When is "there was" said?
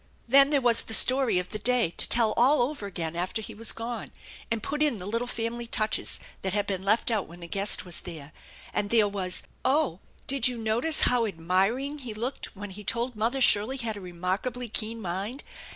0.49-0.85, 8.89-9.43